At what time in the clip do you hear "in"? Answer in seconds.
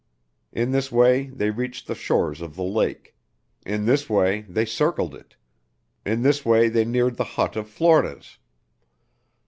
0.51-0.71, 3.67-3.85, 6.03-6.23